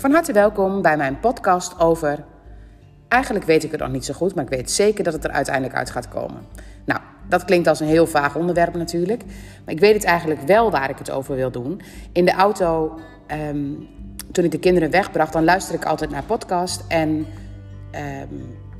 [0.00, 2.24] Van harte welkom bij mijn podcast over.
[3.08, 5.30] Eigenlijk weet ik het nog niet zo goed, maar ik weet zeker dat het er
[5.30, 6.46] uiteindelijk uit gaat komen.
[6.84, 9.24] Nou, dat klinkt als een heel vaag onderwerp natuurlijk.
[9.64, 11.80] Maar ik weet het eigenlijk wel waar ik het over wil doen.
[12.12, 13.72] In de auto, ehm,
[14.32, 16.84] toen ik de kinderen wegbracht, dan luister ik altijd naar podcast.
[16.88, 17.26] En
[17.90, 18.34] ehm,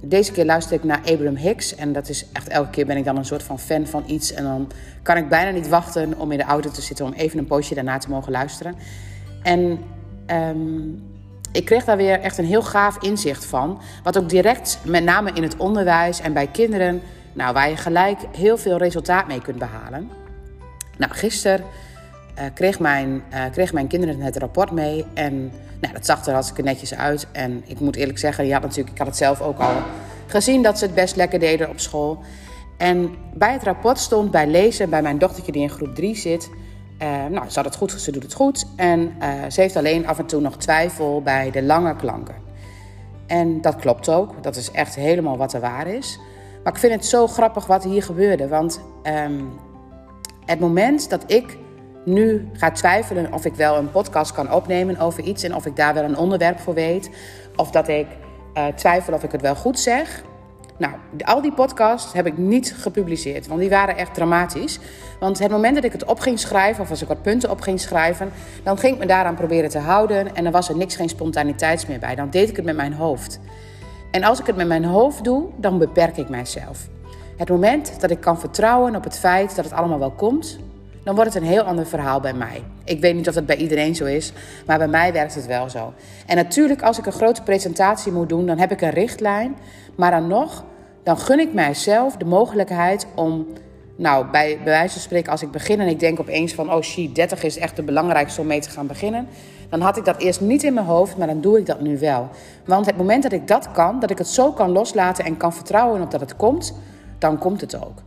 [0.04, 1.74] deze keer luister ik naar Abraham Hicks.
[1.74, 4.32] En dat is echt elke keer ben ik dan een soort van fan van iets.
[4.32, 4.70] En dan
[5.02, 7.74] kan ik bijna niet wachten om in de auto te zitten om even een poosje
[7.74, 8.74] daarna te mogen luisteren.
[9.42, 9.78] En
[10.26, 11.08] ehm,
[11.52, 13.80] ik kreeg daar weer echt een heel gaaf inzicht van.
[14.02, 18.18] Wat ook direct, met name in het onderwijs en bij kinderen, nou, waar je gelijk
[18.36, 20.10] heel veel resultaat mee kunt behalen.
[20.96, 21.64] Nou, gisteren
[22.38, 25.04] uh, kreeg, mijn, uh, kreeg mijn kinderen het rapport mee.
[25.14, 27.26] En nou, dat zag er hartstikke netjes uit.
[27.32, 29.82] En ik moet eerlijk zeggen, ja, natuurlijk, ik had het zelf ook al
[30.26, 32.22] gezien dat ze het best lekker deden op school.
[32.76, 36.50] En bij het rapport stond bij lezen, bij mijn dochtertje die in groep 3 zit.
[37.02, 38.66] Uh, nou, ze had het goed, ze doet het goed.
[38.76, 39.14] En
[39.48, 42.34] ze heeft alleen af en toe nog twijfel bij de lange klanken.
[43.26, 44.42] En dat klopt ook.
[44.42, 46.18] Dat is echt helemaal wat er waar is.
[46.64, 48.48] Maar ik vind het zo grappig wat hier gebeurde.
[48.48, 49.50] Want um,
[50.44, 51.56] het moment dat ik
[52.04, 55.76] nu ga twijfelen of ik wel een podcast kan opnemen over iets en of ik
[55.76, 57.10] daar wel een onderwerp voor weet,
[57.56, 58.06] of dat ik
[58.54, 60.22] uh, twijfel of ik het wel goed zeg.
[60.80, 64.78] Nou, al die podcasts heb ik niet gepubliceerd, want die waren echt dramatisch.
[65.18, 67.60] Want het moment dat ik het op ging schrijven, of als ik wat punten op
[67.60, 68.30] ging schrijven,
[68.62, 71.86] dan ging ik me daaraan proberen te houden en dan was er niks, geen spontaniteits
[71.86, 72.14] meer bij.
[72.14, 73.40] Dan deed ik het met mijn hoofd.
[74.10, 76.88] En als ik het met mijn hoofd doe, dan beperk ik mijzelf.
[77.36, 80.58] Het moment dat ik kan vertrouwen op het feit dat het allemaal wel komt,
[81.04, 82.62] dan wordt het een heel ander verhaal bij mij.
[82.84, 84.32] Ik weet niet of dat bij iedereen zo is,
[84.66, 85.92] maar bij mij werkt het wel zo.
[86.26, 89.56] En natuurlijk, als ik een grote presentatie moet doen, dan heb ik een richtlijn.
[89.96, 90.64] Maar dan nog,
[91.02, 93.46] dan gun ik mijzelf de mogelijkheid om,
[93.96, 96.82] nou, bij, bij wijze van spreken, als ik begin en ik denk opeens van, oh
[96.82, 99.28] shit, 30 is echt de belangrijkste om mee te gaan beginnen.
[99.68, 101.98] Dan had ik dat eerst niet in mijn hoofd, maar dan doe ik dat nu
[101.98, 102.28] wel.
[102.64, 105.52] Want het moment dat ik dat kan, dat ik het zo kan loslaten en kan
[105.52, 106.74] vertrouwen op dat het komt,
[107.18, 108.02] dan komt het ook.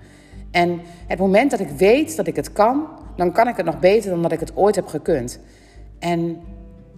[0.54, 3.80] En het moment dat ik weet dat ik het kan, dan kan ik het nog
[3.80, 5.40] beter dan dat ik het ooit heb gekund.
[6.00, 6.42] En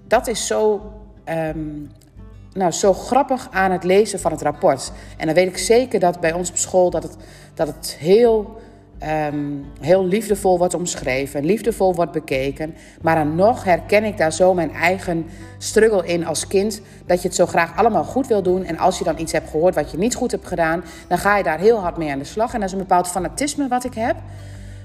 [0.07, 0.91] dat is zo,
[1.29, 1.91] um,
[2.53, 4.91] nou, zo grappig aan het lezen van het rapport.
[5.17, 7.15] En dan weet ik zeker dat bij ons op school dat het,
[7.53, 8.57] dat het heel
[9.03, 12.75] um, heel liefdevol wordt omschreven, liefdevol wordt bekeken.
[13.01, 15.25] Maar dan nog herken ik daar zo mijn eigen
[15.57, 16.81] struggle in als kind.
[17.05, 18.63] Dat je het zo graag allemaal goed wil doen.
[18.63, 21.37] En als je dan iets hebt gehoord wat je niet goed hebt gedaan, dan ga
[21.37, 22.53] je daar heel hard mee aan de slag.
[22.53, 24.15] En dat is een bepaald fanatisme wat ik heb.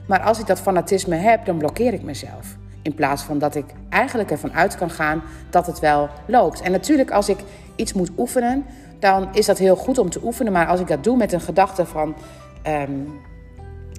[0.06, 2.56] Maar als ik dat fanatisme heb, dan blokkeer ik mezelf.
[2.82, 6.60] In plaats van dat ik eigenlijk ervan uit kan gaan dat het wel loopt.
[6.60, 7.38] En natuurlijk, als ik
[7.76, 8.64] iets moet oefenen,
[8.98, 10.52] dan is dat heel goed om te oefenen.
[10.52, 12.14] Maar als ik dat doe met een gedachte van.
[12.66, 13.20] Um,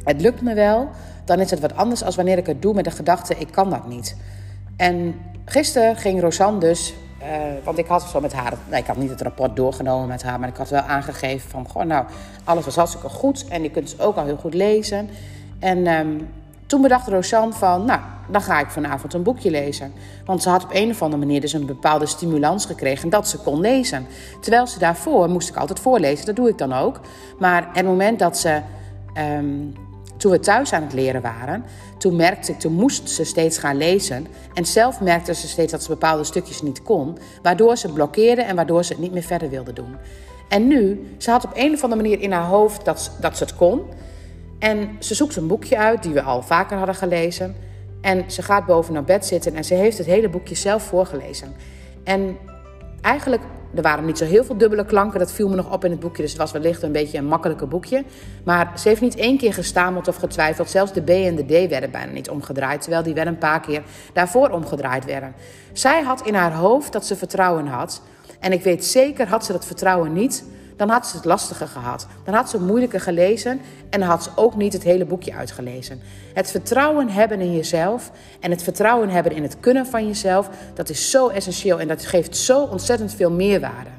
[0.03, 0.89] het lukt me wel,
[1.25, 3.69] dan is het wat anders als wanneer ik het doe met de gedachte: ik kan
[3.69, 4.16] dat niet.
[4.78, 7.28] En gisteren ging Rosanne dus, uh,
[7.63, 10.39] want ik had zo met haar, nee, ik had niet het rapport doorgenomen met haar,
[10.39, 12.06] maar ik had wel aangegeven van: gewoon, nou,
[12.44, 15.09] alles was hartstikke goed en je kunt het ook al heel goed lezen.
[15.59, 16.28] En um,
[16.66, 19.94] toen bedacht Rosanne van, nou, dan ga ik vanavond een boekje lezen.
[20.25, 23.38] Want ze had op een of andere manier dus een bepaalde stimulans gekregen dat ze
[23.38, 24.06] kon lezen.
[24.41, 27.00] Terwijl ze daarvoor moest ik altijd voorlezen, dat doe ik dan ook.
[27.39, 28.62] Maar het moment dat ze
[29.38, 29.73] um,
[30.22, 31.64] toen we thuis aan het leren waren,
[31.98, 34.28] toen merkte ik, toen moest ze steeds gaan lezen.
[34.54, 38.56] En zelf merkte ze steeds dat ze bepaalde stukjes niet kon, waardoor ze blokkeerde en
[38.56, 39.96] waardoor ze het niet meer verder wilde doen.
[40.50, 43.44] En nu, ze had op een of andere manier in haar hoofd dat, dat ze
[43.44, 43.81] het kon.
[44.60, 47.56] En ze zoekt een boekje uit die we al vaker hadden gelezen.
[48.02, 51.54] En ze gaat boven naar bed zitten en ze heeft het hele boekje zelf voorgelezen.
[52.04, 52.38] En
[53.01, 53.41] eigenlijk
[53.75, 56.00] er waren niet zo heel veel dubbele klanken, dat viel me nog op in het
[56.00, 56.22] boekje.
[56.22, 58.03] Dus het was wellicht een beetje een makkelijker boekje.
[58.44, 60.69] Maar ze heeft niet één keer gestameld of getwijfeld.
[60.69, 62.81] Zelfs de B en de D werden bijna niet omgedraaid.
[62.81, 65.34] Terwijl die wel een paar keer daarvoor omgedraaid werden.
[65.73, 68.01] Zij had in haar hoofd dat ze vertrouwen had.
[68.39, 70.45] En ik weet zeker, had ze dat vertrouwen niet,
[70.76, 72.08] dan had ze het lastiger gehad.
[72.24, 76.02] Dan had ze moeilijker gelezen en had ze ook niet het hele boekje uitgelezen.
[76.34, 80.90] Het vertrouwen hebben in jezelf en het vertrouwen hebben in het kunnen van jezelf, dat
[80.90, 83.90] is zo essentieel en dat geeft zo ontzettend veel meerwaarde.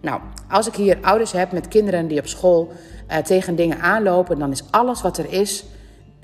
[0.00, 2.72] Nou, als ik hier ouders heb met kinderen die op school
[3.10, 5.64] uh, tegen dingen aanlopen, dan is alles wat er is,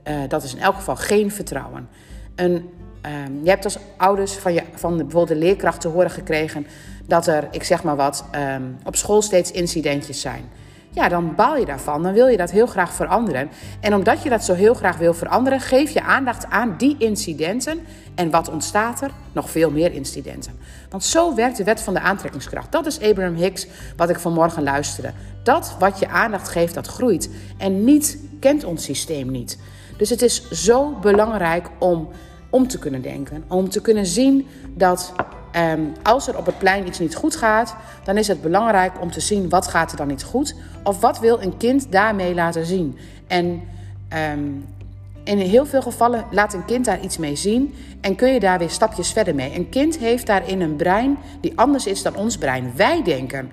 [0.09, 1.89] uh, dat is in elk geval geen vertrouwen.
[2.35, 2.71] Een
[3.06, 6.67] Um, je hebt als ouders van, je, van bijvoorbeeld de leerkracht te horen gekregen
[7.06, 8.25] dat er, ik zeg maar wat,
[8.55, 10.44] um, op school steeds incidentjes zijn.
[10.93, 12.02] Ja, dan baal je daarvan.
[12.02, 13.50] Dan wil je dat heel graag veranderen.
[13.81, 17.81] En omdat je dat zo heel graag wil veranderen, geef je aandacht aan die incidenten.
[18.14, 19.11] En wat ontstaat er?
[19.32, 20.52] Nog veel meer incidenten.
[20.88, 22.73] Want zo werkt de wet van de aantrekkingskracht.
[22.73, 23.67] Dat is Abraham Hicks,
[23.97, 25.12] wat ik vanmorgen luisterde.
[25.43, 27.31] Dat wat je aandacht geeft, dat groeit.
[27.58, 29.58] En niet kent ons systeem niet.
[29.97, 32.08] Dus het is zo belangrijk om
[32.50, 33.44] om te kunnen denken.
[33.49, 35.12] Om te kunnen zien dat
[35.52, 37.75] ehm, als er op het plein iets niet goed gaat,
[38.05, 40.55] dan is het belangrijk om te zien wat gaat er dan niet goed.
[40.85, 42.99] Of wat wil een kind daarmee laten zien.
[43.26, 43.62] En
[44.08, 44.49] ehm,
[45.25, 48.58] in heel veel gevallen laat een kind daar iets mee zien en kun je daar
[48.58, 49.55] weer stapjes verder mee.
[49.55, 52.73] Een kind heeft daarin een brein die anders is dan ons brein.
[52.76, 53.50] Wij denken,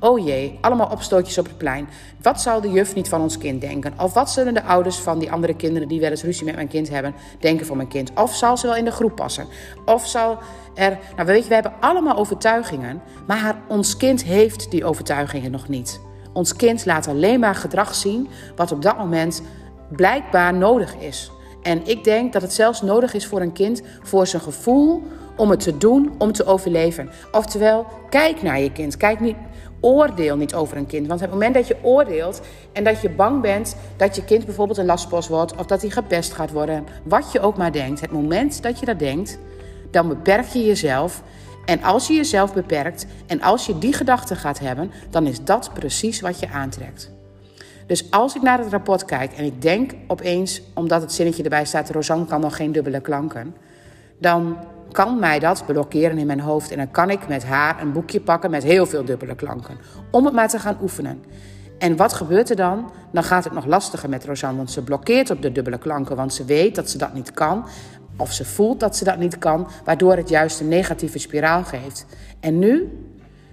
[0.00, 1.88] oh jee, allemaal opstootjes op het plein.
[2.22, 3.92] Wat zal de juf niet van ons kind denken?
[4.00, 6.68] Of wat zullen de ouders van die andere kinderen die wel eens ruzie met mijn
[6.68, 8.10] kind hebben, denken van mijn kind?
[8.14, 9.46] Of zal ze wel in de groep passen?
[9.84, 10.38] Of zal
[10.74, 15.68] er, nou weet je, we hebben allemaal overtuigingen, maar ons kind heeft die overtuigingen nog
[15.68, 16.00] niet.
[16.32, 19.42] Ons kind laat alleen maar gedrag zien wat op dat moment
[19.88, 21.30] blijkbaar nodig is.
[21.62, 25.02] En ik denk dat het zelfs nodig is voor een kind voor zijn gevoel
[25.38, 27.10] om het te doen, om te overleven.
[27.32, 28.96] Oftewel, kijk naar je kind.
[28.96, 29.36] Kijk niet,
[29.80, 31.06] oordeel niet over een kind.
[31.06, 32.40] Want het moment dat je oordeelt
[32.72, 35.90] en dat je bang bent dat je kind bijvoorbeeld een lastpost wordt of dat hij
[35.90, 39.38] gepest gaat worden, wat je ook maar denkt, het moment dat je dat denkt,
[39.90, 41.22] dan beperk je jezelf.
[41.64, 45.70] En als je jezelf beperkt en als je die gedachten gaat hebben, dan is dat
[45.74, 47.10] precies wat je aantrekt.
[47.86, 51.64] Dus als ik naar het rapport kijk en ik denk opeens, omdat het zinnetje erbij
[51.64, 53.54] staat, Rosanne kan nog geen dubbele klanken,
[54.18, 54.56] dan
[54.92, 56.70] kan mij dat blokkeren in mijn hoofd.
[56.70, 59.76] En dan kan ik met haar een boekje pakken met heel veel dubbele klanken.
[60.10, 61.22] Om het maar te gaan oefenen.
[61.78, 62.90] En wat gebeurt er dan?
[63.12, 66.34] Dan gaat het nog lastiger met Rosanne, want ze blokkeert op de dubbele klanken, want
[66.34, 67.66] ze weet dat ze dat niet kan.
[68.16, 72.06] Of ze voelt dat ze dat niet kan, waardoor het juist een negatieve spiraal geeft.
[72.40, 72.88] En nu?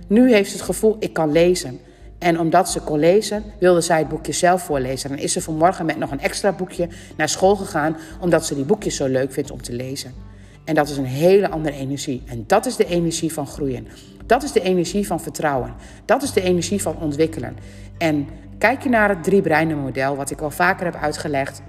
[0.07, 1.79] Nu heeft ze het gevoel, ik kan lezen.
[2.19, 5.09] En omdat ze kon lezen, wilde zij het boekje zelf voorlezen.
[5.11, 8.65] En is ze vanmorgen met nog een extra boekje naar school gegaan, omdat ze die
[8.65, 10.13] boekjes zo leuk vindt om te lezen.
[10.65, 12.23] En dat is een hele andere energie.
[12.25, 13.87] En dat is de energie van groeien.
[14.25, 15.73] Dat is de energie van vertrouwen.
[16.05, 17.57] Dat is de energie van ontwikkelen.
[17.97, 18.27] En
[18.57, 21.61] kijk je naar het drie breinen model, wat ik al vaker heb uitgelegd.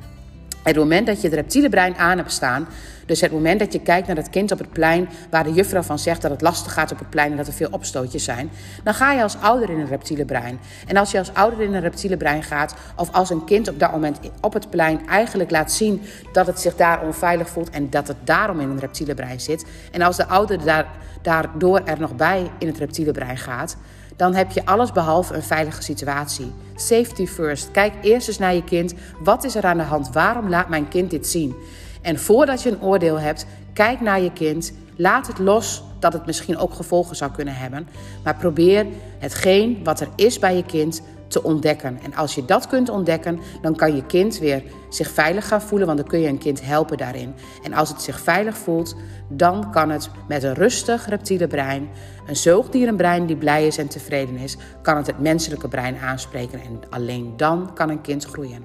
[0.66, 2.68] Het moment dat je het reptiele brein aan hebt staan,
[3.06, 5.82] dus het moment dat je kijkt naar het kind op het plein, waar de juffrouw
[5.82, 8.50] van zegt dat het lastig gaat op het plein en dat er veel opstootjes zijn,
[8.84, 10.58] dan ga je als ouder in een reptiele brein.
[10.86, 13.78] En als je als ouder in een reptiele brein gaat, of als een kind op
[13.80, 16.02] dat moment op het plein eigenlijk laat zien
[16.32, 19.64] dat het zich daar onveilig voelt en dat het daarom in een reptiele brein zit,
[19.92, 20.86] en als de ouder daar,
[21.22, 23.76] daardoor er nog bij in het reptiele brein gaat,
[24.16, 26.52] dan heb je alles behalve een veilige situatie.
[26.74, 27.70] Safety first.
[27.70, 28.94] Kijk eerst eens naar je kind.
[29.22, 30.12] Wat is er aan de hand?
[30.12, 31.54] Waarom laat mijn kind dit zien?
[32.02, 34.72] En voordat je een oordeel hebt, kijk naar je kind.
[34.96, 37.88] Laat het los dat het misschien ook gevolgen zou kunnen hebben.
[38.24, 38.86] Maar probeer
[39.18, 41.98] hetgeen wat er is bij je kind te ontdekken.
[42.02, 45.86] En als je dat kunt ontdekken, dan kan je kind weer zich veilig gaan voelen,
[45.86, 47.34] want dan kun je een kind helpen daarin.
[47.62, 48.96] En als het zich veilig voelt,
[49.28, 51.88] dan kan het met een rustig reptiele brein,
[52.26, 56.80] een zoogdierenbrein die blij is en tevreden is, kan het het menselijke brein aanspreken en
[56.90, 58.64] alleen dan kan een kind groeien.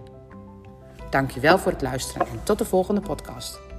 [1.09, 3.70] Dankjewel voor het luisteren en tot de volgende podcast.